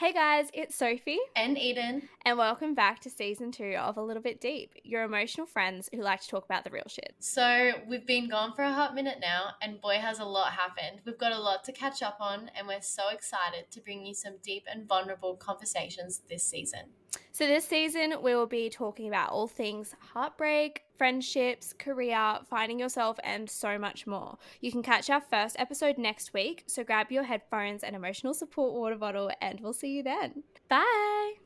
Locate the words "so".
7.18-7.72, 12.80-13.10, 17.40-17.46, 23.48-23.78, 26.66-26.84